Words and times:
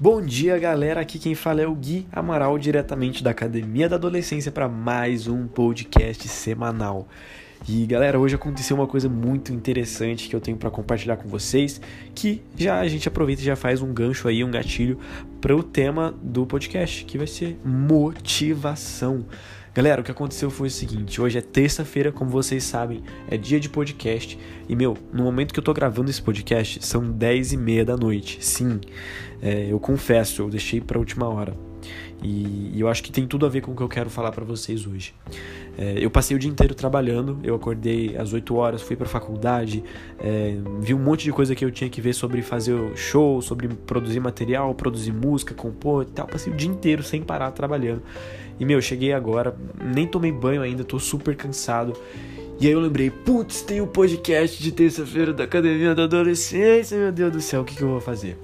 Bom 0.00 0.22
dia, 0.22 0.56
galera. 0.60 1.00
Aqui 1.00 1.18
quem 1.18 1.34
fala 1.34 1.60
é 1.60 1.66
o 1.66 1.74
Gui 1.74 2.06
Amaral, 2.12 2.56
diretamente 2.56 3.20
da 3.20 3.30
Academia 3.30 3.88
da 3.88 3.96
Adolescência, 3.96 4.52
para 4.52 4.68
mais 4.68 5.26
um 5.26 5.48
podcast 5.48 6.28
semanal. 6.28 7.08
E 7.66 7.86
galera, 7.86 8.18
hoje 8.18 8.34
aconteceu 8.34 8.76
uma 8.76 8.86
coisa 8.86 9.08
muito 9.08 9.52
interessante 9.52 10.28
que 10.28 10.36
eu 10.36 10.40
tenho 10.40 10.56
para 10.56 10.70
compartilhar 10.70 11.16
com 11.16 11.28
vocês, 11.28 11.80
que 12.14 12.42
já 12.56 12.78
a 12.78 12.88
gente 12.88 13.08
aproveita 13.08 13.42
e 13.42 13.44
já 13.44 13.56
faz 13.56 13.82
um 13.82 13.92
gancho 13.92 14.28
aí, 14.28 14.44
um 14.44 14.50
gatilho 14.50 14.98
para 15.40 15.54
o 15.54 15.62
tema 15.62 16.14
do 16.22 16.46
podcast, 16.46 17.04
que 17.04 17.18
vai 17.18 17.26
ser 17.26 17.58
motivação. 17.64 19.26
Galera, 19.74 20.00
o 20.00 20.04
que 20.04 20.10
aconteceu 20.10 20.50
foi 20.50 20.68
o 20.68 20.70
seguinte: 20.70 21.20
hoje 21.20 21.38
é 21.38 21.42
terça-feira, 21.42 22.10
como 22.10 22.30
vocês 22.30 22.64
sabem, 22.64 23.02
é 23.30 23.36
dia 23.36 23.60
de 23.60 23.68
podcast. 23.68 24.38
E, 24.68 24.74
meu, 24.74 24.96
no 25.12 25.22
momento 25.22 25.52
que 25.52 25.60
eu 25.60 25.64
tô 25.64 25.72
gravando 25.72 26.10
esse 26.10 26.22
podcast, 26.22 26.84
são 26.84 27.10
10 27.10 27.52
e 27.52 27.56
meia 27.56 27.84
da 27.84 27.96
noite. 27.96 28.44
Sim, 28.44 28.80
é, 29.40 29.70
eu 29.70 29.78
confesso, 29.78 30.42
eu 30.42 30.50
deixei 30.50 30.80
pra 30.80 30.98
última 30.98 31.28
hora. 31.28 31.67
E, 32.22 32.72
e, 32.74 32.80
eu 32.80 32.88
acho 32.88 33.02
que 33.02 33.12
tem 33.12 33.26
tudo 33.26 33.46
a 33.46 33.48
ver 33.48 33.60
com 33.60 33.72
o 33.72 33.76
que 33.76 33.82
eu 33.82 33.88
quero 33.88 34.10
falar 34.10 34.32
para 34.32 34.44
vocês 34.44 34.86
hoje. 34.86 35.14
É, 35.76 35.94
eu 35.98 36.10
passei 36.10 36.36
o 36.36 36.40
dia 36.40 36.50
inteiro 36.50 36.74
trabalhando, 36.74 37.38
eu 37.44 37.54
acordei 37.54 38.16
às 38.16 38.32
8 38.32 38.54
horas, 38.56 38.82
fui 38.82 38.96
pra 38.96 39.06
faculdade, 39.06 39.84
é, 40.18 40.56
vi 40.80 40.92
um 40.92 40.98
monte 40.98 41.24
de 41.24 41.32
coisa 41.32 41.54
que 41.54 41.64
eu 41.64 41.70
tinha 41.70 41.88
que 41.88 42.00
ver 42.00 42.12
sobre 42.12 42.42
fazer 42.42 42.74
show, 42.96 43.40
sobre 43.40 43.68
produzir 43.68 44.18
material, 44.18 44.74
produzir 44.74 45.12
música, 45.12 45.54
compor 45.54 46.02
e 46.02 46.12
tal. 46.12 46.26
Passei 46.26 46.52
o 46.52 46.56
dia 46.56 46.68
inteiro 46.68 47.02
sem 47.02 47.22
parar 47.22 47.52
trabalhando. 47.52 48.02
E 48.58 48.64
meu, 48.64 48.80
cheguei 48.82 49.12
agora, 49.12 49.56
nem 49.80 50.06
tomei 50.06 50.32
banho 50.32 50.62
ainda, 50.62 50.82
tô 50.82 50.98
super 50.98 51.36
cansado. 51.36 51.92
E 52.60 52.66
aí 52.66 52.72
eu 52.72 52.80
lembrei, 52.80 53.08
putz, 53.08 53.62
tem 53.62 53.80
o 53.80 53.84
um 53.84 53.86
podcast 53.86 54.60
de 54.60 54.72
terça-feira 54.72 55.32
da 55.32 55.44
Academia 55.44 55.94
da 55.94 56.04
Adolescência, 56.04 56.98
meu 56.98 57.12
Deus 57.12 57.32
do 57.32 57.40
céu, 57.40 57.60
o 57.60 57.64
que, 57.64 57.76
que 57.76 57.82
eu 57.82 57.88
vou 57.88 58.00
fazer? 58.00 58.36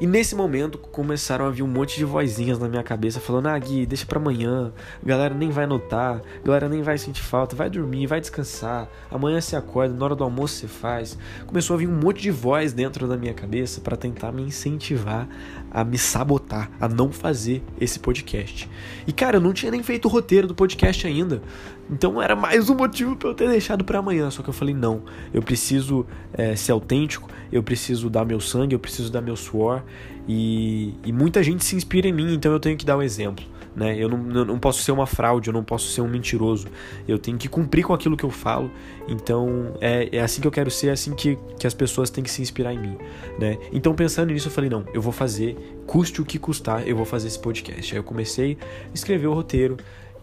E 0.00 0.06
nesse 0.06 0.34
momento 0.34 0.76
começaram 0.76 1.46
a 1.46 1.50
vir 1.50 1.62
um 1.62 1.68
monte 1.68 1.96
de 1.96 2.04
vozinhas 2.04 2.58
na 2.58 2.68
minha 2.68 2.82
cabeça 2.82 3.20
falando: 3.20 3.46
Ah, 3.46 3.58
Gui, 3.58 3.86
deixa 3.86 4.04
pra 4.04 4.18
amanhã, 4.18 4.72
galera 5.04 5.34
nem 5.34 5.50
vai 5.50 5.66
notar, 5.66 6.20
galera 6.44 6.68
nem 6.68 6.82
vai 6.82 6.98
sentir 6.98 7.22
falta, 7.22 7.54
vai 7.54 7.70
dormir, 7.70 8.06
vai 8.06 8.20
descansar, 8.20 8.88
amanhã 9.10 9.40
você 9.40 9.54
acorda, 9.54 9.94
na 9.94 10.04
hora 10.04 10.16
do 10.16 10.24
almoço 10.24 10.56
você 10.56 10.66
faz. 10.66 11.16
Começou 11.46 11.74
a 11.74 11.78
vir 11.78 11.88
um 11.88 11.94
monte 11.94 12.22
de 12.22 12.30
voz 12.30 12.72
dentro 12.72 13.06
da 13.06 13.16
minha 13.16 13.34
cabeça 13.34 13.80
para 13.80 13.96
tentar 13.96 14.32
me 14.32 14.42
incentivar 14.42 15.28
a 15.74 15.82
me 15.82 15.98
sabotar, 15.98 16.70
a 16.80 16.88
não 16.88 17.10
fazer 17.10 17.60
esse 17.80 17.98
podcast. 17.98 18.70
E 19.08 19.12
cara, 19.12 19.38
eu 19.38 19.40
não 19.40 19.52
tinha 19.52 19.72
nem 19.72 19.82
feito 19.82 20.04
o 20.04 20.08
roteiro 20.08 20.46
do 20.46 20.54
podcast 20.54 21.04
ainda. 21.04 21.42
Então 21.90 22.22
era 22.22 22.36
mais 22.36 22.70
um 22.70 22.76
motivo 22.76 23.16
para 23.16 23.28
eu 23.28 23.34
ter 23.34 23.48
deixado 23.48 23.84
para 23.84 23.98
amanhã. 23.98 24.30
Só 24.30 24.42
que 24.42 24.48
eu 24.48 24.54
falei: 24.54 24.74
não, 24.74 25.02
eu 25.32 25.42
preciso 25.42 26.06
é, 26.32 26.54
ser 26.54 26.70
autêntico, 26.70 27.28
eu 27.50 27.62
preciso 27.62 28.08
dar 28.08 28.24
meu 28.24 28.38
sangue, 28.38 28.74
eu 28.74 28.78
preciso 28.78 29.10
dar 29.10 29.20
meu 29.20 29.36
suor. 29.36 29.82
E, 30.28 30.94
e 31.04 31.12
muita 31.12 31.42
gente 31.42 31.64
se 31.64 31.76
inspira 31.76 32.08
em 32.08 32.12
mim, 32.12 32.32
então 32.32 32.52
eu 32.52 32.60
tenho 32.60 32.78
que 32.78 32.86
dar 32.86 32.96
um 32.96 33.02
exemplo. 33.02 33.44
Né? 33.74 33.96
Eu, 33.98 34.08
não, 34.08 34.30
eu 34.32 34.44
não 34.44 34.58
posso 34.58 34.82
ser 34.82 34.92
uma 34.92 35.06
fraude, 35.06 35.48
eu 35.48 35.52
não 35.52 35.64
posso 35.64 35.88
ser 35.88 36.00
um 36.00 36.08
mentiroso. 36.08 36.68
Eu 37.08 37.18
tenho 37.18 37.36
que 37.36 37.48
cumprir 37.48 37.84
com 37.84 37.92
aquilo 37.92 38.16
que 38.16 38.24
eu 38.24 38.30
falo. 38.30 38.70
Então 39.08 39.76
é, 39.80 40.08
é 40.16 40.20
assim 40.20 40.40
que 40.40 40.46
eu 40.46 40.52
quero 40.52 40.70
ser, 40.70 40.88
é 40.88 40.92
assim 40.92 41.14
que, 41.14 41.38
que 41.58 41.66
as 41.66 41.74
pessoas 41.74 42.10
têm 42.10 42.22
que 42.22 42.30
se 42.30 42.40
inspirar 42.40 42.72
em 42.72 42.78
mim. 42.78 42.98
Né? 43.38 43.58
Então 43.72 43.94
pensando 43.94 44.32
nisso, 44.32 44.48
eu 44.48 44.52
falei: 44.52 44.70
não, 44.70 44.84
eu 44.94 45.02
vou 45.02 45.12
fazer, 45.12 45.56
custe 45.86 46.20
o 46.20 46.24
que 46.24 46.38
custar, 46.38 46.86
eu 46.86 46.96
vou 46.96 47.04
fazer 47.04 47.28
esse 47.28 47.38
podcast. 47.38 47.92
Aí 47.92 47.98
eu 47.98 48.04
comecei 48.04 48.56
a 48.90 48.94
escrever 48.94 49.26
o 49.26 49.34
roteiro 49.34 49.76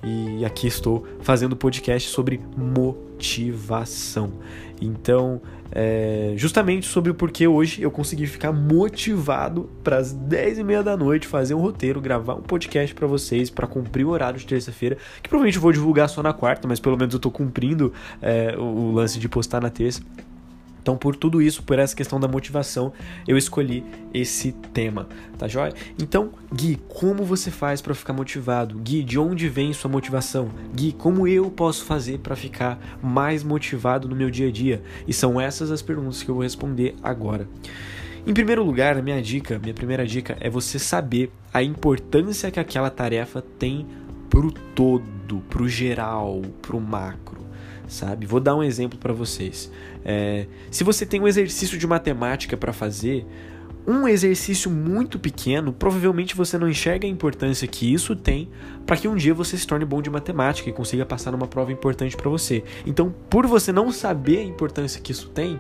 e 0.04 0.44
aqui 0.44 0.68
estou 0.68 1.06
fazendo 1.22 1.56
podcast 1.56 2.10
sobre 2.10 2.40
motivação. 2.58 4.32
Então, 4.82 5.42
é, 5.72 6.34
justamente 6.36 6.86
sobre 6.86 7.12
o 7.12 7.14
porquê 7.16 7.48
hoje 7.48 7.82
eu 7.82 7.90
consegui 7.90 8.28
ficar 8.28 8.52
motivado 8.52 9.70
para 9.84 9.98
as 9.98 10.12
10 10.12 10.60
e 10.60 10.64
meia 10.64 10.84
da 10.84 10.98
noite 10.98 11.28
fazer 11.28 11.54
um 11.54 11.60
roteiro, 11.60 12.02
gravar 12.02 12.36
um 12.36 12.42
podcast 12.42 12.94
para 12.94 13.08
vocês, 13.08 13.50
para 13.50 13.68
cumprir 13.68 14.06
o 14.06 14.10
horário 14.10 14.40
de 14.40 14.46
terça-feira, 14.46 14.98
que 15.22 15.30
provavelmente 15.30 15.56
eu 15.56 15.62
vou 15.62 15.72
divulgar 15.72 16.10
só 16.10 16.22
na 16.22 16.34
quarta, 16.34 16.68
mas 16.68 16.80
pelo 16.80 16.98
menos 16.98 17.14
eu 17.14 17.18
estou 17.18 17.32
cumprindo 17.32 17.94
é, 18.22 18.56
o, 18.58 18.62
o 18.62 18.92
lance 18.92 19.20
de 19.20 19.30
postar 19.30 19.62
na 19.62 19.70
terça. 19.70 20.02
Então, 20.82 20.98
por 20.98 21.16
tudo 21.16 21.42
isso, 21.42 21.62
por 21.64 21.78
essa 21.78 21.96
questão 21.96 22.20
da 22.20 22.28
motivação, 22.28 22.92
eu 23.28 23.38
escolhi 23.38 23.84
esse 24.14 24.52
tema, 24.52 25.08
tá 25.38 25.48
joia? 25.48 25.74
Então, 26.02 26.32
Gui, 26.54 26.80
como 26.88 27.24
você 27.24 27.52
faz 27.52 27.82
para 27.82 27.94
ficar 27.94 28.14
motivado? 28.14 28.80
Gui, 28.80 29.04
de 29.04 29.20
onde 29.20 29.48
vem 29.48 29.74
sua 29.74 29.92
motivação? 29.92 30.50
Gui, 30.74 30.92
como 30.92 31.28
eu 31.28 31.52
posso 31.52 31.86
fazer 31.86 32.20
para 32.20 32.36
ficar 32.36 32.80
mais 33.02 33.44
motivado 33.44 34.10
no 34.10 34.16
meu 34.16 34.32
dia 34.32 34.48
a 34.48 34.52
dia? 34.52 34.82
E 35.08 35.14
são 35.14 35.40
essas 35.40 35.70
as 35.70 35.82
perguntas 35.82 36.24
que 36.24 36.30
eu 36.30 36.36
vou 36.36 36.44
responder 36.44 36.96
agora. 37.04 37.48
Em 38.26 38.34
primeiro 38.34 38.64
lugar, 38.64 38.98
a 38.98 39.02
minha 39.02 39.22
dica, 39.22 39.60
minha 39.60 39.74
primeira 39.74 40.06
dica 40.06 40.36
é 40.40 40.50
você 40.50 40.80
saber 40.80 41.32
a 41.54 41.62
importância 41.62 42.52
que 42.52 42.60
aquela 42.60 42.90
tarefa 42.90 43.42
tem 43.42 43.86
pro 44.30 44.52
todo, 44.52 45.44
pro 45.50 45.68
geral, 45.68 46.42
pro 46.62 46.80
macro 46.80 47.51
sabe? 47.92 48.26
Vou 48.26 48.40
dar 48.40 48.56
um 48.56 48.64
exemplo 48.64 48.98
para 48.98 49.12
vocês. 49.12 49.70
É, 50.04 50.48
se 50.72 50.84
você 50.84 51.06
tem 51.06 51.20
um 51.20 51.28
exercício 51.28 51.78
de 51.78 51.86
matemática 51.86 52.56
para 52.56 52.72
fazer, 52.72 53.26
um 53.86 54.08
exercício 54.08 54.72
muito 54.72 55.20
pequeno, 55.20 55.74
provavelmente 55.74 56.36
você 56.36 56.58
não 56.58 56.70
enxerga 56.70 57.06
a 57.06 57.10
importância 57.10 57.68
que 57.68 57.92
isso 57.92 58.16
tem 58.16 58.50
para 58.86 58.96
que 58.96 59.08
um 59.08 59.16
dia 59.16 59.34
você 59.34 59.58
se 59.58 59.68
torne 59.68 59.84
bom 59.84 60.02
de 60.02 60.10
matemática 60.10 60.70
e 60.70 60.74
consiga 60.74 61.06
passar 61.06 61.32
numa 61.32 61.48
prova 61.48 61.72
importante 61.72 62.16
para 62.16 62.30
você. 62.30 62.64
Então, 62.86 63.14
por 63.30 63.46
você 63.46 63.72
não 63.74 63.92
saber 63.92 64.40
a 64.40 64.44
importância 64.44 65.02
que 65.02 65.12
isso 65.12 65.28
tem, 65.30 65.60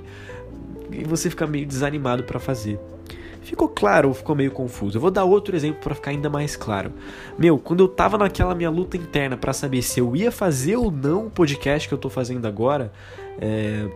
você 1.05 1.29
fica 1.29 1.45
meio 1.45 1.65
desanimado 1.65 2.23
para 2.23 2.39
fazer. 2.39 2.79
Ficou 3.41 3.67
claro 3.67 4.09
ou 4.09 4.13
ficou 4.13 4.35
meio 4.35 4.51
confuso? 4.51 4.97
Eu 4.97 5.01
vou 5.01 5.09
dar 5.09 5.23
outro 5.23 5.55
exemplo 5.55 5.81
para 5.81 5.95
ficar 5.95 6.11
ainda 6.11 6.29
mais 6.29 6.55
claro. 6.55 6.93
Meu, 7.37 7.57
quando 7.57 7.81
eu 7.81 7.87
tava 7.87 8.17
naquela 8.17 8.53
minha 8.53 8.69
luta 8.69 8.95
interna 8.95 9.35
para 9.35 9.51
saber 9.51 9.81
se 9.81 9.99
eu 9.99 10.15
ia 10.15 10.31
fazer 10.31 10.75
ou 10.75 10.91
não 10.91 11.25
o 11.25 11.29
podcast 11.29 11.87
que 11.87 11.93
eu 11.93 11.97
tô 11.97 12.09
fazendo 12.09 12.45
agora, 12.45 12.93
é... 13.39 13.89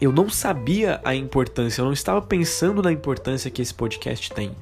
eu 0.00 0.12
não 0.12 0.28
sabia 0.28 1.00
a 1.02 1.14
importância, 1.14 1.80
eu 1.80 1.86
não 1.86 1.92
estava 1.92 2.20
pensando 2.20 2.82
na 2.82 2.92
importância 2.92 3.50
que 3.50 3.62
esse 3.62 3.72
podcast 3.72 4.30
tem. 4.32 4.54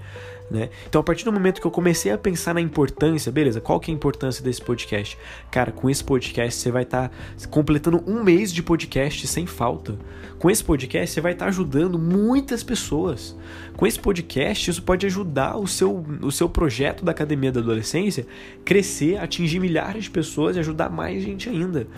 Né? 0.50 0.70
Então, 0.88 1.00
a 1.00 1.04
partir 1.04 1.24
do 1.24 1.32
momento 1.32 1.60
que 1.60 1.66
eu 1.66 1.70
comecei 1.70 2.12
a 2.12 2.18
pensar 2.18 2.54
na 2.54 2.60
importância, 2.60 3.32
beleza, 3.32 3.60
qual 3.60 3.80
que 3.80 3.90
é 3.90 3.94
a 3.94 3.96
importância 3.96 4.44
desse 4.44 4.62
podcast? 4.62 5.18
Cara, 5.50 5.72
com 5.72 5.90
esse 5.90 6.04
podcast 6.04 6.60
você 6.60 6.70
vai 6.70 6.84
estar 6.84 7.08
tá 7.08 7.48
completando 7.50 8.02
um 8.06 8.22
mês 8.22 8.52
de 8.52 8.62
podcast 8.62 9.26
sem 9.26 9.44
falta. 9.44 9.98
Com 10.38 10.48
esse 10.48 10.62
podcast 10.62 11.12
você 11.12 11.20
vai 11.20 11.32
estar 11.32 11.46
tá 11.46 11.48
ajudando 11.48 11.98
muitas 11.98 12.62
pessoas. 12.62 13.36
Com 13.76 13.86
esse 13.86 13.98
podcast 13.98 14.70
isso 14.70 14.82
pode 14.82 15.04
ajudar 15.06 15.56
o 15.56 15.66
seu, 15.66 16.04
o 16.22 16.30
seu 16.30 16.48
projeto 16.48 17.04
da 17.04 17.10
Academia 17.10 17.50
da 17.50 17.60
Adolescência 17.60 18.26
crescer, 18.64 19.18
atingir 19.18 19.58
milhares 19.58 20.04
de 20.04 20.10
pessoas 20.10 20.56
e 20.56 20.60
ajudar 20.60 20.90
mais 20.90 21.22
gente 21.22 21.48
ainda. 21.48 21.88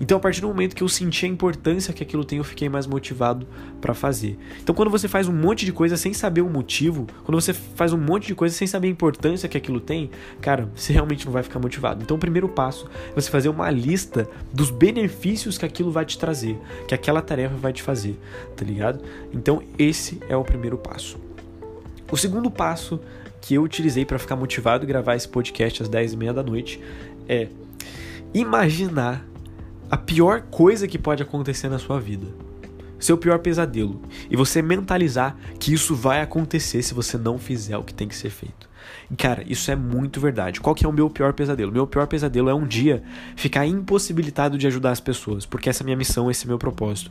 Então, 0.00 0.18
a 0.18 0.20
partir 0.20 0.40
do 0.40 0.48
momento 0.48 0.76
que 0.76 0.82
eu 0.82 0.88
senti 0.88 1.24
a 1.24 1.28
importância 1.28 1.92
que 1.92 2.02
aquilo 2.02 2.24
tem, 2.24 2.38
eu 2.38 2.44
fiquei 2.44 2.68
mais 2.68 2.86
motivado 2.86 3.46
para 3.80 3.94
fazer. 3.94 4.38
Então, 4.62 4.74
quando 4.74 4.90
você 4.90 5.08
faz 5.08 5.26
um 5.26 5.32
monte 5.32 5.64
de 5.64 5.72
coisa 5.72 5.96
sem 5.96 6.12
saber 6.12 6.42
o 6.42 6.50
motivo, 6.50 7.06
quando 7.24 7.40
você 7.40 7.52
faz 7.52 7.92
um 7.92 7.98
monte 7.98 8.26
de 8.26 8.34
coisa 8.34 8.54
sem 8.54 8.66
saber 8.66 8.88
a 8.88 8.90
importância 8.90 9.48
que 9.48 9.56
aquilo 9.56 9.80
tem, 9.80 10.10
cara, 10.40 10.68
você 10.74 10.92
realmente 10.92 11.24
não 11.24 11.32
vai 11.32 11.42
ficar 11.42 11.58
motivado. 11.58 12.02
Então, 12.02 12.16
o 12.16 12.20
primeiro 12.20 12.48
passo 12.48 12.88
é 13.10 13.14
você 13.14 13.30
fazer 13.30 13.48
uma 13.48 13.70
lista 13.70 14.28
dos 14.52 14.70
benefícios 14.70 15.56
que 15.56 15.64
aquilo 15.64 15.90
vai 15.90 16.04
te 16.04 16.18
trazer, 16.18 16.58
que 16.86 16.94
aquela 16.94 17.22
tarefa 17.22 17.56
vai 17.56 17.72
te 17.72 17.82
fazer, 17.82 18.18
tá 18.54 18.64
ligado? 18.64 19.02
Então, 19.32 19.62
esse 19.78 20.20
é 20.28 20.36
o 20.36 20.44
primeiro 20.44 20.76
passo. 20.76 21.18
O 22.10 22.16
segundo 22.16 22.50
passo 22.50 23.00
que 23.40 23.54
eu 23.54 23.62
utilizei 23.62 24.04
para 24.04 24.18
ficar 24.18 24.36
motivado 24.36 24.84
e 24.84 24.86
gravar 24.86 25.16
esse 25.16 25.28
podcast 25.28 25.82
às 25.82 25.88
10h30 25.88 26.32
da 26.32 26.42
noite 26.42 26.80
é 27.28 27.48
imaginar 28.34 29.24
a 29.90 29.96
pior 29.96 30.42
coisa 30.42 30.88
que 30.88 30.98
pode 30.98 31.22
acontecer 31.22 31.68
na 31.68 31.78
sua 31.78 32.00
vida. 32.00 32.26
Seu 32.98 33.16
pior 33.16 33.38
pesadelo. 33.38 34.00
E 34.30 34.36
você 34.36 34.62
mentalizar 34.62 35.36
que 35.60 35.72
isso 35.72 35.94
vai 35.94 36.22
acontecer 36.22 36.82
se 36.82 36.94
você 36.94 37.18
não 37.18 37.38
fizer 37.38 37.76
o 37.76 37.84
que 37.84 37.94
tem 37.94 38.08
que 38.08 38.16
ser 38.16 38.30
feito. 38.30 38.68
E, 39.10 39.16
cara, 39.16 39.44
isso 39.46 39.70
é 39.70 39.76
muito 39.76 40.20
verdade. 40.20 40.60
Qual 40.60 40.74
que 40.74 40.84
é 40.84 40.88
o 40.88 40.92
meu 40.92 41.10
pior 41.10 41.32
pesadelo? 41.32 41.70
Meu 41.70 41.86
pior 41.86 42.06
pesadelo 42.06 42.48
é 42.48 42.54
um 42.54 42.66
dia 42.66 43.02
ficar 43.36 43.66
impossibilitado 43.66 44.56
de 44.58 44.66
ajudar 44.66 44.90
as 44.90 45.00
pessoas, 45.00 45.44
porque 45.44 45.68
essa 45.68 45.82
é 45.82 45.84
a 45.84 45.86
minha 45.86 45.96
missão, 45.96 46.30
esse 46.30 46.44
é 46.44 46.48
meu 46.48 46.58
propósito. 46.58 47.10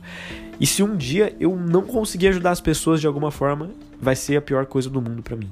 E 0.60 0.66
se 0.66 0.82
um 0.82 0.96
dia 0.96 1.34
eu 1.38 1.56
não 1.56 1.82
conseguir 1.82 2.28
ajudar 2.28 2.50
as 2.50 2.60
pessoas 2.60 3.00
de 3.00 3.06
alguma 3.06 3.30
forma, 3.30 3.70
vai 4.00 4.16
ser 4.16 4.36
a 4.36 4.42
pior 4.42 4.66
coisa 4.66 4.90
do 4.90 5.00
mundo 5.00 5.22
para 5.22 5.36
mim. 5.36 5.50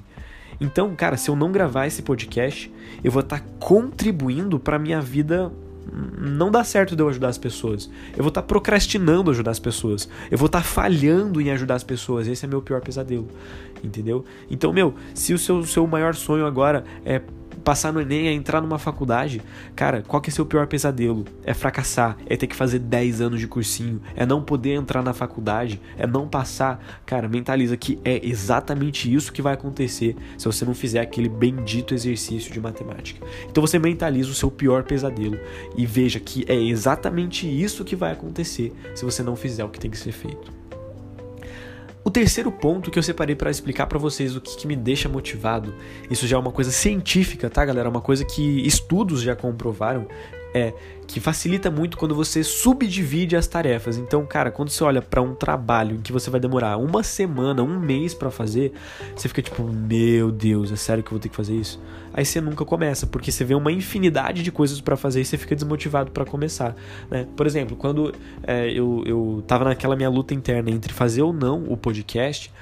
Então, 0.61 0.95
cara, 0.95 1.17
se 1.17 1.31
eu 1.31 1.37
não 1.37 1.51
gravar 1.51 1.87
esse 1.87 2.03
podcast, 2.03 2.73
eu 3.03 3.11
vou 3.11 3.21
estar 3.21 3.41
tá 3.41 3.47
contribuindo 3.59 4.59
para 4.59 4.79
minha 4.79 5.01
vida 5.01 5.53
não 6.19 6.51
dá 6.51 6.65
certo 6.65 6.97
de 6.97 7.03
eu 7.03 7.09
ajudar 7.09 7.29
as 7.29 7.39
pessoas. 7.39 7.91
Eu 8.13 8.23
vou 8.23 8.29
estar 8.29 8.43
tá 8.43 8.47
procrastinando 8.47 9.31
ajudar 9.31 9.51
as 9.51 9.59
pessoas. 9.59 10.09
Eu 10.31 10.39
vou 10.39 10.47
estar 10.47 10.61
tá 10.61 10.65
falhando 10.65 11.41
em 11.41 11.51
ajudar 11.51 11.75
as 11.75 11.85
pessoas. 11.85 12.27
Esse 12.27 12.45
é 12.45 12.49
meu 12.49 12.63
pior 12.63 12.81
pesadelo. 12.81 13.29
Entendeu? 13.83 14.25
Então, 14.51 14.73
meu, 14.73 14.95
se 15.13 15.35
o 15.35 15.39
seu, 15.39 15.65
seu 15.65 15.87
maior 15.87 16.15
sonho 16.15 16.47
agora 16.47 16.85
é 17.05 17.21
passar 17.65 17.93
no 17.93 18.01
Enem, 18.01 18.29
é 18.29 18.33
entrar 18.33 18.61
numa 18.61 18.79
faculdade, 18.79 19.41
cara, 19.75 20.03
qual 20.07 20.21
que 20.21 20.29
é 20.29 20.33
seu 20.33 20.45
pior 20.45 20.67
pesadelo? 20.67 21.25
É 21.45 21.55
fracassar, 21.55 22.17
é 22.27 22.37
ter 22.37 22.47
que 22.47 22.55
fazer 22.55 22.79
10 22.79 23.23
anos 23.23 23.41
de 23.41 23.49
cursinho, 23.49 24.01
é 24.15 24.27
não 24.27 24.43
poder 24.43 24.75
entrar 24.75 25.03
na 25.03 25.15
faculdade, 25.15 25.81
é 25.97 26.07
não 26.07 26.29
passar. 26.29 26.85
Cara, 27.07 27.29
mentaliza 27.29 27.77
que 27.77 27.99
é 28.05 28.25
exatamente 28.27 29.13
isso 29.13 29.33
que 29.33 29.41
vai 29.41 29.55
acontecer 29.55 30.15
se 30.37 30.45
você 30.45 30.65
não 30.65 30.75
fizer 30.75 31.01
aquele 31.01 31.29
bendito 31.29 31.95
exercício 31.95 32.53
de 32.53 32.61
matemática. 32.61 33.25
Então 33.49 33.67
você 33.67 33.79
mentaliza 33.79 34.31
o 34.31 34.35
seu 34.35 34.51
pior 34.51 34.85
pesadelo 34.85 35.39
e 35.77 35.87
veja 35.87 36.21
que 36.21 36.45
é 36.47 36.55
exatamente 36.55 37.47
isso 37.49 37.85
que 37.85 37.97
vai 37.97 38.13
acontecer 38.13 38.73
se 38.95 39.05
você 39.05 39.23
não 39.23 39.35
fizer 39.35 39.65
o 39.65 39.69
que 39.69 39.81
tem 39.81 39.91
que 39.91 39.99
ser 39.99 40.13
feito. 40.13 40.64
O 42.05 42.11
terceiro 42.11 42.53
ponto 42.53 42.91
que 42.91 42.99
eu 42.99 43.03
separei 43.03 43.35
para 43.35 43.51
explicar 43.51 43.87
para 43.87 43.99
vocês 43.99 44.37
o 44.37 44.41
que, 44.41 44.55
que, 44.59 44.67
me 44.67 44.77
deixa 44.77 45.09
motivado, 45.09 45.75
isso 46.11 46.27
já 46.27 46.37
é 46.37 46.39
uma 46.39 46.53
coisa 46.53 46.71
científica, 46.71 47.49
tá, 47.49 47.65
galera? 47.65 47.89
Uma 47.89 48.03
coisa 48.03 48.27
que 48.27 48.67
estudos 48.67 49.23
já 49.23 49.35
comprovaram, 49.35 50.07
é 50.55 50.73
que 51.07 51.21
facilita 51.21 51.71
muito 51.71 51.97
quando 51.97 52.15
você 52.15 52.43
subdivide 52.43 53.37
as 53.37 53.47
tarefas. 53.47 53.99
Então, 53.99 54.25
cara, 54.25 54.51
quando 54.51 54.71
você 54.71 54.83
olha 54.85 55.03
para 55.03 55.21
um 55.21 55.35
trabalho 55.35 55.97
em 55.97 56.01
que 56.01 56.13
você 56.13 56.31
vai 56.31 56.41
demorar 56.41 56.79
uma 56.79 57.03
semana, 57.03 57.63
um 57.63 57.79
mês 57.79 58.15
para 58.15 58.31
fazer, 58.31 58.73
você 59.15 59.29
fica 59.29 59.43
tipo, 59.43 59.65
meu 59.65 60.31
Deus, 60.31 60.73
é 60.73 60.77
sério 60.77 61.03
que 61.03 61.09
eu 61.09 61.13
vou 61.13 61.21
ter 61.21 61.29
que 61.29 61.37
fazer 61.37 61.55
isso? 61.55 61.83
Aí 62.13 62.25
você 62.25 62.41
nunca 62.41 62.65
começa, 62.65 63.07
porque 63.07 63.33
você 63.33 63.45
vê 63.45 63.55
uma 63.55 63.73
infinidade 63.73 64.43
de 64.43 64.53
coisas 64.53 64.81
para 64.81 64.97
fazer 64.97 65.21
e 65.21 65.25
você 65.25 65.37
fica 65.37 65.55
desmotivado 65.55 66.13
para 66.13 66.25
começar. 66.25 66.75
Né? 67.11 67.27
Por 67.37 67.45
exemplo, 67.45 67.77
quando 67.77 68.15
é, 68.45 68.71
eu, 68.71 69.03
eu 69.05 69.45
tava 69.49 69.65
naquela 69.65 69.97
minha 69.97 70.09
luta 70.09 70.33
interna 70.33 70.71
entre 70.71 70.93
fazer 70.93 71.23
ou 71.23 71.33
não 71.33 71.65
o 71.65 71.77
podcast, 71.77 72.53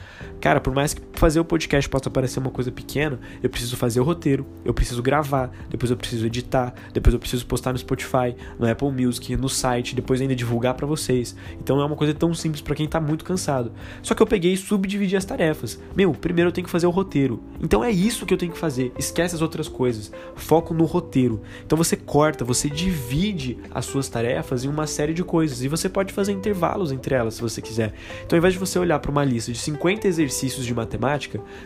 cara, 0.41 0.59
por 0.59 0.75
mais 0.75 0.95
que 0.95 1.03
fazer 1.23 1.39
o 1.39 1.45
podcast 1.45 1.89
possa 1.89 2.11
parecer 2.11 2.41
uma 2.41 2.51
coisa 2.51 2.73
pequena, 2.73 3.21
eu 3.41 3.49
preciso 3.49 3.77
fazer 3.77 4.01
o 4.01 4.03
roteiro, 4.03 4.45
eu 4.65 4.75
preciso 4.75 5.01
gravar, 5.01 5.53
depois 5.71 5.89
eu 5.89 5.97
preciso 5.97 6.27
editar, 6.27 6.75
depois 6.93 7.15
eu 7.15 7.21
preciso 7.21 7.47
postar 7.47 7.71
no 7.71 7.79
Spotify, 7.79 8.35
no 8.59 8.69
Apple 8.69 8.91
Music, 8.91 9.37
no 9.37 9.49
site, 9.49 9.95
depois 9.95 10.21
ainda 10.21 10.35
divulgar 10.35 10.75
para 10.75 10.85
vocês. 10.85 11.37
Então 11.61 11.81
é 11.81 11.85
uma 11.85 11.95
coisa 11.95 12.13
tão 12.13 12.35
simples 12.35 12.61
para 12.61 12.75
quem 12.75 12.89
tá 12.89 13.01
muito 13.01 13.25
cansado. 13.25 13.71
Só 14.03 14.17
que 14.17 14.21
eu 14.21 14.27
peguei 14.27 14.55
e 14.55 14.57
subdividi 14.57 15.17
as 15.17 15.25
tarefas. 15.25 15.81
Meu, 15.95 16.13
primeiro 16.13 16.49
eu 16.49 16.53
tenho 16.53 16.65
que 16.65 16.71
fazer 16.73 16.89
o 16.89 16.91
roteiro. 16.91 17.41
Então 17.63 17.85
é 17.85 17.91
isso 17.93 18.27
que 18.27 18.35
eu 18.35 18.39
tenho 18.39 18.51
que 18.51 18.59
fazer. 18.59 18.93
Esquece 18.99 19.37
as 19.37 19.43
outras 19.43 19.69
coisas. 19.69 20.11
Foco 20.35 20.75
no 20.75 20.87
roteiro. 20.87 21.41
Então 21.65 21.79
você 21.79 21.95
corta, 21.95 22.45
você 22.45 22.69
divide 22.69 23.59
as 23.73 23.85
suas 23.85 24.09
tarefas 24.09 24.65
em 24.65 24.69
uma 24.69 24.89
série 24.89 25.15
de 25.15 25.23
coisas 25.23 25.63
e 25.63 25.69
você 25.69 25.89
pode 25.89 26.13
fazer 26.13 26.33
intervalos 26.33 26.91
entre 26.91 27.15
elas 27.15 27.35
se 27.35 27.41
você 27.41 27.63
quiser. 27.63 27.95
Então 28.27 28.37
ao 28.37 28.39
invés 28.39 28.55
de 28.55 28.59
você 28.59 28.77
olhar 28.77 28.99
para 28.99 29.13
uma 29.13 29.25
lista 29.25 29.53
de 29.53 29.59
50 29.59 30.09
exercícios 30.09 30.67
de 30.67 30.75
matemática, 30.75 31.12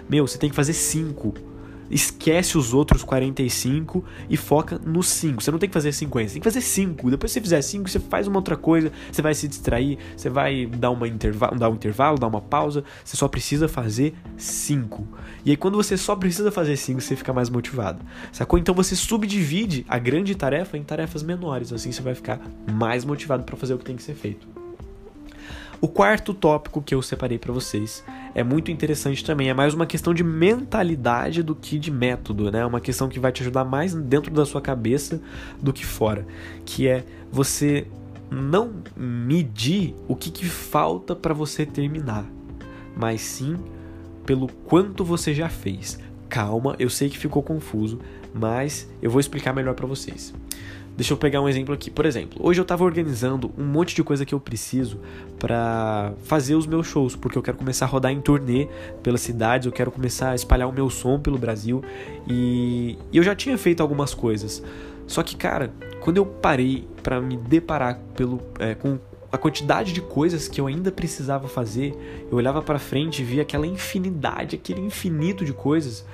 meu, 0.09 0.27
você 0.27 0.39
tem 0.39 0.51
que 0.51 0.57
fazer 0.57 0.73
5 0.73 1.57
esquece 1.91 2.59
os 2.59 2.75
outros 2.75 3.03
45 3.03 4.05
e 4.29 4.37
foca 4.37 4.81
nos 4.85 5.09
5. 5.09 5.43
Você 5.43 5.51
não 5.51 5.59
tem 5.59 5.69
que 5.69 5.75
fazer 5.75 5.93
50, 5.93 6.29
você 6.29 6.33
tem 6.35 6.41
que 6.41 6.45
fazer 6.45 6.61
5. 6.61 7.11
Depois 7.11 7.33
que 7.33 7.35
você 7.35 7.41
fizer 7.41 7.63
5, 7.63 7.89
você 7.89 8.01
faz 8.01 8.27
uma 8.27 8.37
outra 8.37 8.57
coisa, 8.57 8.93
você 9.11 9.23
vai 9.23 9.35
se 9.35 9.49
distrair, 9.49 9.99
você 10.17 10.29
vai 10.29 10.67
dar, 10.67 10.91
uma 10.91 11.07
intervalo, 11.09 11.59
dar 11.59 11.71
um 11.71 11.75
intervalo, 11.75 12.19
dar 12.19 12.27
uma 12.27 12.41
pausa, 12.41 12.85
você 13.05 13.17
só 13.17 13.29
precisa 13.29 13.69
fazer 13.69 14.15
5. 14.37 15.07
E 15.45 15.51
aí 15.51 15.57
quando 15.57 15.77
você 15.77 15.97
só 15.97 16.17
precisa 16.17 16.51
fazer 16.51 16.77
5, 16.77 17.01
você 17.01 17.17
fica 17.17 17.33
mais 17.33 17.49
motivado. 17.49 18.05
Sacou? 18.33 18.59
Então 18.59 18.75
você 18.75 18.97
subdivide 18.97 19.85
a 19.89 19.99
grande 19.99 20.35
tarefa 20.35 20.77
em 20.77 20.83
tarefas 20.83 21.23
menores, 21.23 21.73
assim 21.73 21.93
você 21.93 22.03
vai 22.03 22.15
ficar 22.15 22.41
mais 22.73 23.05
motivado 23.05 23.45
para 23.45 23.57
fazer 23.57 23.75
o 23.75 23.79
que 23.79 23.85
tem 23.85 23.97
que 23.97 24.03
ser 24.03 24.15
feito. 24.15 24.66
O 25.81 25.89
quarto 25.89 26.33
tópico 26.33 26.81
que 26.81 26.95
eu 26.95 27.03
separei 27.03 27.39
para 27.39 27.53
vocês 27.53 28.03
é 28.35 28.43
muito 28.43 28.71
interessante 28.71 29.25
também. 29.25 29.51
É 29.51 29.55
mais 29.55 29.75
uma 29.75 29.87
questão 29.87 30.15
de 30.15 30.25
mentalidade 30.25 31.43
do 31.43 31.55
que 31.55 31.79
de 31.79 31.91
método, 31.91 32.51
né? 32.51 32.61
É 32.61 32.67
uma 32.67 32.81
questão 32.81 33.09
que 33.09 33.21
vai 33.21 33.31
te 33.31 33.43
ajudar 33.43 33.65
mais 33.65 33.95
dentro 33.95 34.33
da 34.33 34.47
sua 34.47 34.61
cabeça 34.61 35.21
do 35.61 35.73
que 35.73 35.85
fora, 35.85 36.27
que 36.65 36.89
é 36.89 37.05
você 37.31 37.87
não 38.31 38.73
medir 38.97 39.95
o 40.09 40.17
que, 40.17 40.31
que 40.31 40.47
falta 40.47 41.15
para 41.15 41.35
você 41.35 41.65
terminar, 41.65 42.25
mas 42.97 43.21
sim 43.21 43.57
pelo 44.25 44.49
quanto 44.49 45.05
você 45.05 45.33
já 45.33 45.49
fez. 45.49 45.99
Calma, 46.29 46.75
eu 46.79 46.91
sei 46.91 47.09
que 47.09 47.19
ficou 47.19 47.43
confuso, 47.43 48.01
mas 48.35 48.89
eu 49.01 49.11
vou 49.11 49.21
explicar 49.21 49.53
melhor 49.53 49.75
para 49.75 49.87
vocês. 49.87 50.35
Deixa 50.97 51.13
eu 51.13 51.17
pegar 51.19 51.43
um 51.43 51.49
exemplo 51.49 51.75
aqui. 51.75 51.91
Por 51.91 52.07
exemplo, 52.07 52.39
hoje 52.43 52.59
eu 52.59 52.63
estava 52.63 52.83
organizando 52.83 53.53
um 53.59 53.65
monte 53.65 53.95
de 53.95 54.03
coisa 54.03 54.25
que 54.25 54.35
eu 54.35 54.41
preciso 54.41 54.99
para 55.39 56.15
fazer 56.25 56.55
os 56.55 56.67
meus 56.67 56.87
shows, 56.87 57.15
porque 57.15 57.37
eu 57.37 57.43
quero 57.43 57.59
começar 57.59 57.85
a 57.85 57.89
rodar 57.89 58.13
em 58.13 58.21
turnê 58.21 58.67
pelas 59.03 59.21
cidades, 59.21 59.67
eu 59.67 59.73
quero 59.73 59.91
começar 59.91 60.31
a 60.31 60.35
espalhar 60.35 60.67
o 60.67 60.73
meu 60.73 60.89
som 60.89 61.21
pelo 61.21 61.37
Brasil 61.37 61.85
e, 62.27 62.97
e 63.13 63.19
eu 63.19 63.23
já 63.23 63.35
tinha 63.35 63.59
feito 63.59 63.83
algumas 63.83 64.15
coisas. 64.15 64.63
Só 65.07 65.23
que, 65.23 65.37
cara, 65.37 65.71
quando 66.01 66.17
eu 66.17 66.25
parei 66.25 66.89
para 67.03 67.21
me 67.21 67.37
deparar 67.37 68.01
pelo, 68.17 68.41
é, 68.59 68.75
com 68.75 68.99
a 69.31 69.37
quantidade 69.37 69.93
de 69.93 70.01
coisas 70.01 70.49
que 70.49 70.61
eu 70.61 70.67
ainda 70.67 70.91
precisava 70.91 71.47
fazer, 71.47 71.95
eu 72.31 72.39
olhava 72.39 72.63
para 72.63 72.79
frente 72.79 73.21
e 73.21 73.25
via 73.25 73.43
aquela 73.43 73.67
infinidade, 73.67 74.57
aquele 74.57 74.81
infinito 74.81 75.45
de 75.45 75.53
coisas. 75.53 76.07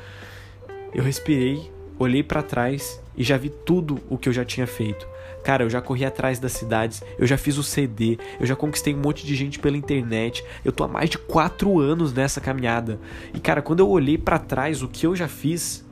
Eu 0.92 1.04
respirei, 1.04 1.70
olhei 2.02 2.22
para 2.22 2.42
trás 2.42 3.00
e 3.16 3.22
já 3.22 3.36
vi 3.36 3.48
tudo 3.48 3.98
o 4.08 4.16
que 4.16 4.28
eu 4.28 4.32
já 4.32 4.44
tinha 4.44 4.66
feito. 4.66 5.06
Cara, 5.42 5.64
eu 5.64 5.70
já 5.70 5.80
corri 5.80 6.04
atrás 6.04 6.38
das 6.38 6.52
cidades, 6.52 7.02
eu 7.18 7.26
já 7.26 7.36
fiz 7.36 7.58
o 7.58 7.62
CD, 7.62 8.16
eu 8.38 8.46
já 8.46 8.54
conquistei 8.54 8.94
um 8.94 8.98
monte 8.98 9.26
de 9.26 9.34
gente 9.34 9.58
pela 9.58 9.76
internet. 9.76 10.44
Eu 10.64 10.70
tô 10.70 10.84
há 10.84 10.88
mais 10.88 11.10
de 11.10 11.18
quatro 11.18 11.80
anos 11.80 12.12
nessa 12.12 12.40
caminhada. 12.40 13.00
E 13.34 13.40
cara, 13.40 13.60
quando 13.60 13.80
eu 13.80 13.88
olhei 13.88 14.16
para 14.16 14.38
trás 14.38 14.82
o 14.82 14.88
que 14.88 15.06
eu 15.06 15.16
já 15.16 15.26
fiz, 15.26 15.84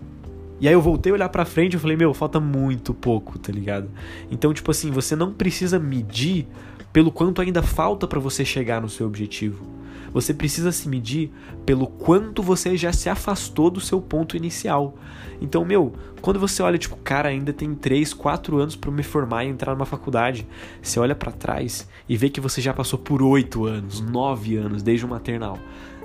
e 0.60 0.68
aí 0.68 0.74
eu 0.74 0.80
voltei 0.80 1.10
a 1.10 1.14
olhar 1.14 1.28
para 1.30 1.44
frente 1.44 1.74
e 1.74 1.78
falei, 1.78 1.96
meu, 1.96 2.14
falta 2.14 2.38
muito 2.38 2.94
pouco, 2.94 3.38
tá 3.38 3.50
ligado? 3.50 3.90
Então, 4.30 4.52
tipo 4.52 4.70
assim, 4.70 4.90
você 4.90 5.16
não 5.16 5.32
precisa 5.32 5.78
medir 5.78 6.46
pelo 6.92 7.10
quanto 7.10 7.40
ainda 7.40 7.62
falta 7.62 8.06
para 8.06 8.20
você 8.20 8.44
chegar 8.44 8.80
no 8.80 8.88
seu 8.88 9.06
objetivo. 9.06 9.79
Você 10.12 10.34
precisa 10.34 10.72
se 10.72 10.88
medir 10.88 11.30
pelo 11.64 11.86
quanto 11.86 12.42
você 12.42 12.76
já 12.76 12.92
se 12.92 13.08
afastou 13.08 13.70
do 13.70 13.80
seu 13.80 14.00
ponto 14.00 14.36
inicial. 14.36 14.96
Então, 15.40 15.64
meu, 15.64 15.94
quando 16.20 16.38
você 16.38 16.62
olha, 16.62 16.78
tipo, 16.78 16.96
cara, 16.96 17.28
ainda 17.28 17.52
tem 17.52 17.74
3, 17.74 18.12
4 18.12 18.58
anos 18.58 18.76
para 18.76 18.90
me 18.90 19.02
formar 19.02 19.44
e 19.44 19.48
entrar 19.48 19.74
numa 19.74 19.86
faculdade, 19.86 20.46
você 20.82 21.00
olha 21.00 21.14
para 21.14 21.32
trás 21.32 21.88
e 22.08 22.16
vê 22.16 22.28
que 22.28 22.40
você 22.40 22.60
já 22.60 22.74
passou 22.74 22.98
por 22.98 23.22
8 23.22 23.64
anos, 23.64 24.00
9 24.00 24.56
anos, 24.56 24.82
desde 24.82 25.06
o 25.06 25.08
maternal 25.08 25.58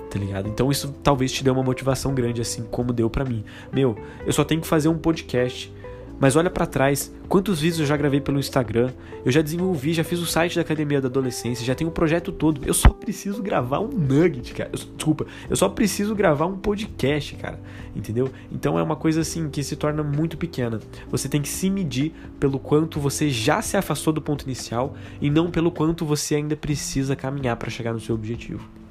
tá 0.08 0.18
ligado? 0.20 0.48
Então 0.48 0.70
isso 0.70 0.94
talvez 1.02 1.32
te 1.32 1.42
dê 1.42 1.50
uma 1.50 1.62
motivação 1.62 2.14
grande, 2.14 2.40
assim 2.40 2.62
como 2.62 2.92
deu 2.92 3.10
para 3.10 3.24
mim. 3.24 3.44
Meu, 3.72 3.98
eu 4.24 4.32
só 4.32 4.44
tenho 4.44 4.60
que 4.60 4.66
fazer 4.66 4.88
um 4.88 4.96
podcast 4.96 5.72
mas 6.18 6.34
olha 6.34 6.48
para 6.48 6.66
trás, 6.66 7.12
quantos 7.28 7.60
vídeos 7.60 7.80
eu 7.80 7.86
já 7.86 7.96
gravei 7.96 8.20
pelo 8.20 8.38
Instagram, 8.38 8.90
eu 9.24 9.30
já 9.30 9.42
desenvolvi, 9.42 9.92
já 9.92 10.02
fiz 10.02 10.18
o 10.18 10.26
site 10.26 10.56
da 10.56 10.62
Academia 10.62 11.00
da 11.00 11.08
Adolescência, 11.08 11.64
já 11.64 11.74
tenho 11.74 11.88
o 11.88 11.90
um 11.90 11.94
projeto 11.94 12.32
todo. 12.32 12.62
Eu 12.64 12.72
só 12.72 12.88
preciso 12.88 13.42
gravar 13.42 13.80
um 13.80 13.88
nugget, 13.88 14.54
cara. 14.54 14.70
Eu, 14.72 14.78
desculpa, 14.78 15.26
eu 15.48 15.56
só 15.56 15.68
preciso 15.68 16.14
gravar 16.14 16.46
um 16.46 16.56
podcast, 16.56 17.36
cara. 17.36 17.60
Entendeu? 17.94 18.30
Então 18.50 18.78
é 18.78 18.82
uma 18.82 18.96
coisa 18.96 19.20
assim 19.20 19.50
que 19.50 19.62
se 19.62 19.76
torna 19.76 20.02
muito 20.02 20.38
pequena. 20.38 20.80
Você 21.10 21.28
tem 21.28 21.42
que 21.42 21.48
se 21.48 21.68
medir 21.68 22.12
pelo 22.40 22.58
quanto 22.58 22.98
você 22.98 23.28
já 23.28 23.60
se 23.60 23.76
afastou 23.76 24.12
do 24.12 24.22
ponto 24.22 24.44
inicial 24.44 24.94
e 25.20 25.28
não 25.28 25.50
pelo 25.50 25.70
quanto 25.70 26.04
você 26.04 26.36
ainda 26.36 26.56
precisa 26.56 27.14
caminhar 27.14 27.56
para 27.56 27.70
chegar 27.70 27.92
no 27.92 28.00
seu 28.00 28.14
objetivo. 28.14 28.85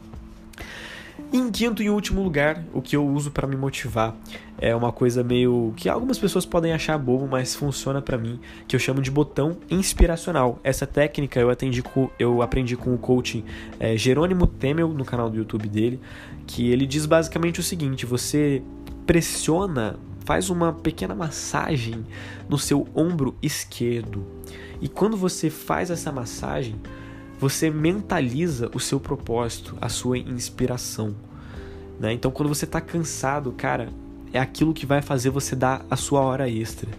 Em 1.31 1.49
quinto 1.49 1.81
e 1.81 1.89
último 1.89 2.21
lugar, 2.21 2.63
o 2.73 2.81
que 2.81 2.95
eu 2.95 3.05
uso 3.05 3.31
para 3.31 3.47
me 3.47 3.55
motivar 3.55 4.15
é 4.57 4.75
uma 4.75 4.91
coisa 4.91 5.23
meio 5.23 5.73
que 5.75 5.89
algumas 5.89 6.17
pessoas 6.17 6.45
podem 6.45 6.73
achar 6.73 6.97
bobo, 6.97 7.27
mas 7.27 7.55
funciona 7.55 8.01
para 8.01 8.17
mim, 8.17 8.39
que 8.67 8.75
eu 8.75 8.79
chamo 8.79 9.01
de 9.01 9.09
botão 9.09 9.57
inspiracional. 9.69 10.59
Essa 10.63 10.85
técnica 10.85 11.39
eu, 11.39 11.49
atendi 11.49 11.81
com, 11.81 12.09
eu 12.19 12.41
aprendi 12.41 12.75
com 12.75 12.93
o 12.93 12.97
coaching 12.97 13.43
é, 13.79 13.97
Jerônimo 13.97 14.45
Temel 14.45 14.89
no 14.89 15.05
canal 15.05 15.29
do 15.29 15.37
YouTube 15.37 15.67
dele, 15.67 15.99
que 16.45 16.69
ele 16.69 16.85
diz 16.85 17.05
basicamente 17.05 17.59
o 17.59 17.63
seguinte: 17.63 18.05
você 18.05 18.61
pressiona, 19.05 19.97
faz 20.25 20.49
uma 20.49 20.73
pequena 20.73 21.15
massagem 21.15 22.05
no 22.49 22.57
seu 22.57 22.87
ombro 22.95 23.35
esquerdo. 23.41 24.25
E 24.81 24.89
quando 24.89 25.15
você 25.15 25.49
faz 25.49 25.89
essa 25.89 26.11
massagem, 26.11 26.75
você 27.39 27.69
mentaliza 27.69 28.69
o 28.73 28.79
seu 28.79 28.99
propósito, 28.99 29.77
a 29.81 29.89
sua 29.89 30.17
inspiração. 30.17 31.15
Né? 31.99 32.13
Então, 32.13 32.31
quando 32.31 32.49
você 32.49 32.65
está 32.65 32.81
cansado, 32.81 33.51
cara, 33.51 33.89
é 34.33 34.39
aquilo 34.39 34.73
que 34.73 34.85
vai 34.85 35.01
fazer 35.01 35.29
você 35.29 35.55
dar 35.55 35.85
a 35.89 35.95
sua 35.95 36.21
hora 36.21 36.49
extra, 36.49 36.89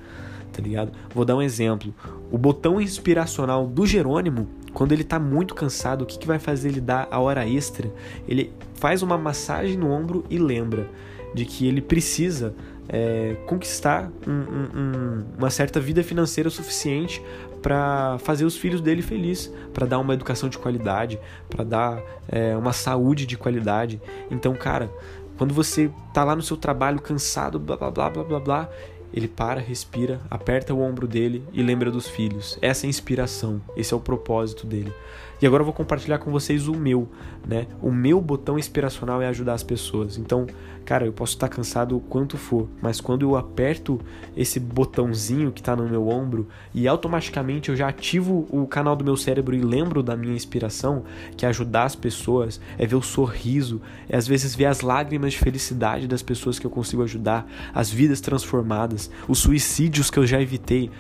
tá 0.52 0.62
ligado? 0.62 0.93
Vou 1.14 1.25
dar 1.25 1.37
um 1.37 1.43
exemplo. 1.43 1.95
O 2.31 2.38
botão 2.38 2.81
inspiracional 2.81 3.66
do 3.66 3.87
Jerônimo, 3.87 4.49
quando 4.73 4.93
ele 4.93 5.02
está 5.02 5.19
muito 5.19 5.55
cansado, 5.55 6.02
o 6.02 6.07
que, 6.07 6.19
que 6.19 6.26
vai 6.26 6.38
fazer 6.38 6.69
ele 6.69 6.81
dar 6.81 7.09
a 7.11 7.19
hora 7.19 7.47
extra? 7.49 7.93
Ele 8.26 8.52
faz 8.75 9.02
uma 9.02 9.19
massagem 9.19 9.76
no 9.76 9.90
ombro 9.90 10.25
e 10.31 10.38
lembra 10.38 10.88
de 11.35 11.45
que 11.45 11.66
ele 11.66 11.83
precisa 11.83 12.55
é, 12.88 13.37
conquistar 13.47 14.11
um, 14.26 14.33
um, 14.33 14.81
um, 14.81 15.25
uma 15.38 15.50
certa 15.50 15.81
vida 15.81 16.02
financeira 16.02 16.49
suficiente 16.49 17.23
para 17.66 18.16
fazer 18.20 18.44
os 18.44 18.56
filhos 18.56 18.80
dele 18.80 19.02
felizes, 19.02 19.52
para 19.75 19.85
dar 19.85 19.99
uma 19.99 20.14
educação 20.14 20.49
de 20.49 20.56
qualidade, 20.56 21.18
para 21.50 21.64
dar 21.64 22.00
é, 22.28 22.56
uma 22.56 22.73
saúde 22.73 23.26
de 23.26 23.37
qualidade. 23.37 24.00
Então, 24.30 24.54
cara, 24.54 24.88
quando 25.37 25.52
você 25.52 25.90
tá 26.14 26.23
lá 26.23 26.37
no 26.37 26.42
seu 26.42 26.56
trabalho 26.56 27.00
cansado, 27.00 27.58
blá 27.58 27.76
blá 27.76 27.90
blá 27.90 28.08
blá 28.08 28.23
blá 28.23 28.38
blá, 28.38 28.70
ele 29.12 29.28
para, 29.28 29.60
respira, 29.60 30.20
aperta 30.30 30.75
o 30.75 30.80
ombro 30.80 31.06
dele 31.06 31.42
e 31.52 31.62
lembra 31.62 31.90
dos 31.90 32.08
filhos. 32.08 32.58
Essa 32.60 32.84
é 32.84 32.88
a 32.88 32.90
inspiração, 32.90 33.60
esse 33.76 33.92
é 33.92 33.96
o 33.96 34.00
propósito 34.00 34.66
dele. 34.66 34.92
E 35.40 35.46
agora 35.46 35.60
eu 35.60 35.66
vou 35.66 35.75
compartilhar 35.75 36.18
com 36.18 36.30
vocês 36.30 36.66
o 36.66 36.75
meu, 36.75 37.06
né? 37.46 37.66
O 37.82 37.92
meu 37.92 38.22
botão 38.22 38.58
inspiracional 38.58 39.20
é 39.20 39.26
ajudar 39.28 39.52
as 39.52 39.62
pessoas. 39.62 40.16
Então, 40.16 40.46
cara, 40.82 41.04
eu 41.04 41.12
posso 41.12 41.34
estar 41.34 41.48
cansado 41.48 41.94
o 41.94 42.00
quanto 42.00 42.38
for, 42.38 42.66
mas 42.80 43.02
quando 43.02 43.22
eu 43.22 43.36
aperto 43.36 44.00
esse 44.34 44.58
botãozinho 44.58 45.52
que 45.52 45.60
está 45.60 45.76
no 45.76 45.86
meu 45.86 46.08
ombro 46.08 46.48
e 46.72 46.88
automaticamente 46.88 47.68
eu 47.68 47.76
já 47.76 47.88
ativo 47.88 48.46
o 48.50 48.66
canal 48.66 48.96
do 48.96 49.04
meu 49.04 49.16
cérebro 49.16 49.54
e 49.54 49.60
lembro 49.60 50.02
da 50.02 50.16
minha 50.16 50.34
inspiração, 50.34 51.04
que 51.36 51.44
é 51.44 51.48
ajudar 51.50 51.84
as 51.84 51.94
pessoas, 51.94 52.58
é 52.78 52.86
ver 52.86 52.96
o 52.96 53.02
sorriso, 53.02 53.82
é 54.08 54.16
às 54.16 54.26
vezes 54.26 54.54
ver 54.54 54.66
as 54.66 54.80
lágrimas 54.80 55.34
de 55.34 55.38
felicidade 55.38 56.08
das 56.08 56.22
pessoas 56.22 56.58
que 56.58 56.66
eu 56.66 56.70
consigo 56.70 57.02
ajudar, 57.02 57.46
as 57.75 57.90
vidas 57.90 58.22
transformadas, 58.22 58.96
os 59.29 59.38
suicídios 59.38 60.11
que 60.11 60.19
eu 60.19 60.26
já 60.26 60.41
evitei. 60.41 60.91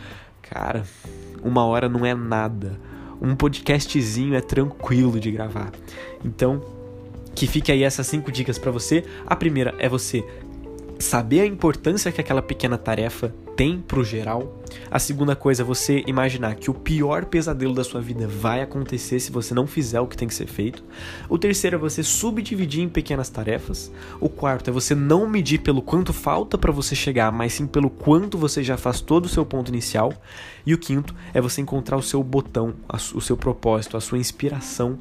Cara, 0.42 0.84
uma 1.42 1.64
hora 1.64 1.88
não 1.88 2.06
é 2.06 2.14
nada 2.14 2.78
um 3.20 3.34
podcastzinho 3.34 4.34
é 4.34 4.40
tranquilo 4.40 5.18
de 5.18 5.30
gravar. 5.30 5.72
Então, 6.24 6.62
que 7.34 7.46
fique 7.46 7.70
aí 7.72 7.82
essas 7.82 8.06
cinco 8.06 8.30
dicas 8.30 8.58
para 8.58 8.70
você. 8.70 9.04
A 9.26 9.36
primeira 9.36 9.74
é 9.78 9.88
você 9.88 10.24
saber 10.98 11.40
a 11.40 11.46
importância 11.46 12.10
que 12.10 12.20
aquela 12.20 12.42
pequena 12.42 12.78
tarefa 12.78 13.34
tem 13.56 13.80
pro 13.80 14.04
geral. 14.04 14.62
A 14.90 14.98
segunda 14.98 15.34
coisa 15.34 15.62
é 15.62 15.64
você 15.64 16.04
imaginar 16.06 16.54
que 16.56 16.70
o 16.70 16.74
pior 16.74 17.24
pesadelo 17.24 17.74
da 17.74 17.82
sua 17.82 18.00
vida 18.00 18.26
vai 18.26 18.60
acontecer 18.60 19.18
se 19.18 19.32
você 19.32 19.54
não 19.54 19.66
fizer 19.66 20.00
o 20.00 20.06
que 20.06 20.16
tem 20.16 20.28
que 20.28 20.34
ser 20.34 20.46
feito. 20.46 20.84
O 21.28 21.38
terceiro 21.38 21.76
é 21.76 21.78
você 21.78 22.02
subdividir 22.02 22.82
em 22.82 22.88
pequenas 22.88 23.30
tarefas. 23.30 23.90
O 24.20 24.28
quarto 24.28 24.68
é 24.68 24.72
você 24.72 24.94
não 24.94 25.26
medir 25.26 25.60
pelo 25.60 25.80
quanto 25.80 26.12
falta 26.12 26.58
para 26.58 26.72
você 26.72 26.94
chegar, 26.94 27.32
mas 27.32 27.54
sim 27.54 27.66
pelo 27.66 27.88
quanto 27.88 28.36
você 28.36 28.62
já 28.62 28.76
faz 28.76 29.00
todo 29.00 29.24
o 29.24 29.28
seu 29.28 29.46
ponto 29.46 29.70
inicial. 29.70 30.12
E 30.66 30.74
o 30.74 30.78
quinto 30.78 31.14
é 31.32 31.40
você 31.40 31.60
encontrar 31.60 31.96
o 31.96 32.02
seu 32.02 32.22
botão, 32.22 32.74
o 33.14 33.20
seu 33.20 33.36
propósito, 33.36 33.96
a 33.96 34.00
sua 34.00 34.18
inspiração 34.18 34.98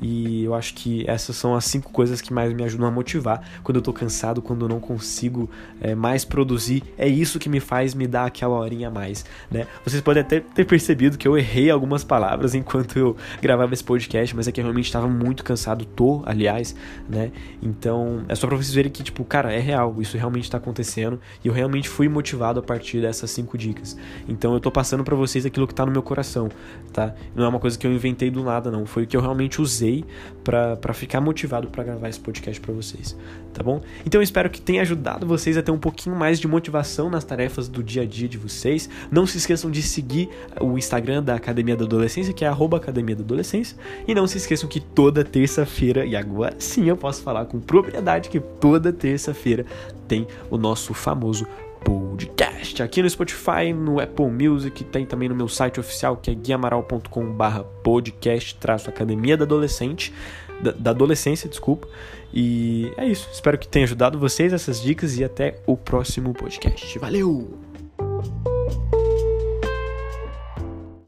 e 0.00 0.44
eu 0.44 0.54
acho 0.54 0.74
que 0.74 1.04
essas 1.08 1.36
são 1.36 1.54
as 1.54 1.64
cinco 1.64 1.90
coisas 1.92 2.20
que 2.20 2.32
mais 2.32 2.52
me 2.52 2.62
ajudam 2.62 2.86
a 2.86 2.90
motivar 2.90 3.42
quando 3.62 3.76
eu 3.76 3.82
tô 3.82 3.92
cansado, 3.92 4.40
quando 4.40 4.64
eu 4.64 4.68
não 4.68 4.80
consigo 4.80 5.50
é, 5.80 5.94
mais 5.94 6.24
produzir. 6.24 6.82
É 6.96 7.08
isso 7.08 7.38
que 7.38 7.48
me 7.48 7.60
faz 7.60 7.94
me 7.94 8.06
dar 8.06 8.26
aquela 8.26 8.56
horinha 8.56 8.88
a 8.88 8.90
mais, 8.90 9.24
né? 9.50 9.66
Vocês 9.84 10.00
podem 10.00 10.22
até 10.22 10.40
ter 10.40 10.64
percebido 10.64 11.18
que 11.18 11.26
eu 11.26 11.36
errei 11.36 11.70
algumas 11.70 12.04
palavras 12.04 12.54
enquanto 12.58 12.98
eu 12.98 13.16
gravava 13.42 13.74
esse 13.74 13.82
podcast, 13.82 14.34
mas 14.36 14.46
é 14.46 14.52
que 14.52 14.60
eu 14.60 14.64
realmente 14.64 14.86
estava 14.86 15.08
muito 15.08 15.42
cansado, 15.42 15.84
tô, 15.84 16.22
aliás, 16.24 16.76
né? 17.08 17.32
Então, 17.60 18.24
é 18.28 18.34
só 18.34 18.46
pra 18.46 18.56
vocês 18.56 18.74
verem 18.74 18.92
que, 18.92 19.02
tipo, 19.02 19.24
cara, 19.24 19.52
é 19.52 19.58
real, 19.58 19.96
isso 19.98 20.16
realmente 20.16 20.50
tá 20.50 20.58
acontecendo 20.58 21.20
e 21.44 21.48
eu 21.48 21.54
realmente 21.54 21.88
fui 21.88 22.08
motivado 22.08 22.60
a 22.60 22.62
partir 22.62 23.00
dessas 23.00 23.30
cinco 23.30 23.58
dicas. 23.58 23.96
Então, 24.28 24.54
eu 24.54 24.60
tô 24.60 24.70
passando 24.70 25.02
para 25.02 25.16
vocês 25.16 25.44
aquilo 25.44 25.66
que 25.66 25.74
tá 25.74 25.84
no 25.84 25.90
meu 25.90 26.02
coração, 26.02 26.48
tá? 26.92 27.14
Não 27.34 27.44
é 27.44 27.48
uma 27.48 27.58
coisa 27.58 27.76
que 27.76 27.86
eu 27.86 27.92
inventei 27.92 28.30
do 28.30 28.44
nada, 28.44 28.70
não. 28.70 28.86
Foi 28.86 29.02
o 29.02 29.06
que 29.06 29.16
eu 29.16 29.20
realmente 29.20 29.60
usei 29.60 29.87
usei 29.88 30.04
para 30.44 30.94
ficar 30.94 31.20
motivado 31.20 31.68
para 31.68 31.84
gravar 31.84 32.08
esse 32.08 32.18
podcast 32.18 32.58
para 32.58 32.72
vocês, 32.72 33.16
tá 33.52 33.62
bom? 33.62 33.82
Então 34.06 34.18
eu 34.18 34.22
espero 34.22 34.48
que 34.48 34.60
tenha 34.60 34.80
ajudado 34.80 35.26
vocês 35.26 35.58
a 35.58 35.62
ter 35.62 35.70
um 35.70 35.78
pouquinho 35.78 36.16
mais 36.16 36.40
de 36.40 36.48
motivação 36.48 37.10
nas 37.10 37.22
tarefas 37.22 37.68
do 37.68 37.82
dia 37.82 38.02
a 38.02 38.06
dia 38.06 38.26
de 38.26 38.38
vocês. 38.38 38.88
Não 39.10 39.26
se 39.26 39.36
esqueçam 39.36 39.70
de 39.70 39.82
seguir 39.82 40.30
o 40.58 40.78
Instagram 40.78 41.22
da 41.22 41.34
Academia 41.34 41.76
da 41.76 41.84
Adolescência, 41.84 42.32
que 42.32 42.44
é 42.44 42.48
Academia 42.48 43.14
da 43.14 43.22
Adolescência, 43.22 43.76
e 44.06 44.14
não 44.14 44.26
se 44.26 44.38
esqueçam 44.38 44.68
que 44.68 44.80
toda 44.80 45.24
terça-feira, 45.24 46.04
e 46.04 46.16
agora 46.16 46.56
sim 46.58 46.88
eu 46.88 46.96
posso 46.96 47.22
falar 47.22 47.44
com 47.44 47.60
propriedade 47.60 48.28
que 48.28 48.40
toda 48.40 48.92
terça-feira 48.92 49.64
tem 50.06 50.26
o 50.50 50.56
nosso 50.56 50.94
famoso 50.94 51.46
podcast 51.84 52.82
aqui 52.82 53.02
no 53.02 53.08
Spotify, 53.08 53.72
no 53.74 54.00
Apple 54.00 54.30
Music, 54.30 54.84
tem 54.84 55.06
também 55.06 55.28
no 55.28 55.34
meu 55.34 55.48
site 55.48 55.80
oficial 55.80 56.16
que 56.16 56.30
é 56.30 56.34
guiamaral.com/barra 56.34 57.64
podcast 57.82 58.54
traço 58.56 58.88
academia 58.88 59.36
da 59.36 59.44
adolescente 59.44 60.12
da, 60.60 60.72
da, 60.72 60.90
adolescência, 60.90 61.48
desculpa. 61.48 61.88
E 62.32 62.92
é 62.96 63.06
isso. 63.06 63.28
Espero 63.32 63.58
que 63.58 63.66
tenha 63.66 63.84
ajudado 63.84 64.18
vocês 64.18 64.52
essas 64.52 64.82
dicas 64.82 65.16
e 65.18 65.24
até 65.24 65.60
o 65.66 65.76
próximo 65.76 66.34
podcast. 66.34 66.98
Valeu! 66.98 67.67